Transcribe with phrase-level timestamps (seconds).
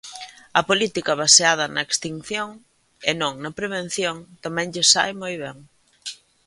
[0.59, 2.49] A política baseada na extinción
[3.09, 5.57] e non na prevención, tamén lles sae moi ben.